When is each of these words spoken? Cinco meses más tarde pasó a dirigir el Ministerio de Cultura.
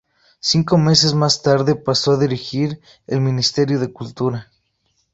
Cinco 0.39 0.79
meses 0.79 1.13
más 1.13 1.43
tarde 1.43 1.75
pasó 1.75 2.13
a 2.13 2.17
dirigir 2.17 2.81
el 3.05 3.21
Ministerio 3.21 3.79
de 3.79 3.93
Cultura. 3.93 4.49